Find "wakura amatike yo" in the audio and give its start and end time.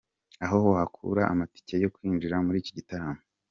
0.75-1.89